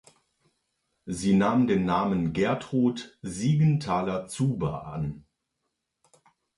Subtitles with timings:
[1.05, 5.25] Sie nahm den Namen Gertrud Siegenthaler-Zuber an.